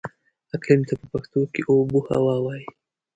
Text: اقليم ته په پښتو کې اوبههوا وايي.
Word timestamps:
اقليم 0.55 0.81
ته 0.87 0.93
په 0.99 1.05
پښتو 1.13 1.41
کې 1.53 1.61
اوبههوا 1.71 2.35
وايي. 2.45 2.67